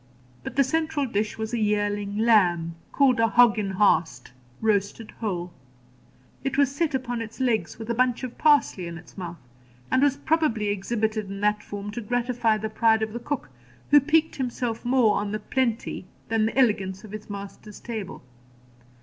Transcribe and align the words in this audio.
But 0.43 0.55
the 0.55 0.63
central 0.63 1.05
dish 1.05 1.37
was 1.37 1.53
a 1.53 1.59
yearling 1.59 2.17
lamb, 2.17 2.73
called 2.91 3.19
'a 3.19 3.27
hog 3.27 3.59
in 3.59 3.69
har'st,' 3.73 4.31
roasted 4.59 5.11
whole. 5.11 5.53
It 6.43 6.57
was 6.57 6.75
set 6.75 6.95
upon 6.95 7.21
its 7.21 7.39
legs, 7.39 7.77
with 7.77 7.87
a 7.87 7.93
bunch 7.93 8.23
of 8.23 8.35
parsley 8.35 8.87
in 8.87 8.97
its 8.97 9.15
mouth, 9.15 9.37
and 9.91 10.01
was 10.01 10.17
probably 10.17 10.69
exhibited 10.69 11.27
in 11.29 11.39
that 11.41 11.61
form 11.61 11.91
to 11.91 12.01
gratify 12.01 12.57
the 12.57 12.67
pride 12.67 13.03
of 13.03 13.13
the 13.13 13.19
cook, 13.19 13.51
who 13.91 13.99
piqued 13.99 14.37
himself 14.37 14.83
more 14.83 15.17
on 15.17 15.31
the 15.33 15.39
plenty 15.39 16.07
than 16.29 16.47
the 16.47 16.57
elegance 16.57 17.03
of 17.03 17.11
his 17.11 17.29
master's 17.29 17.79
table. 17.79 18.23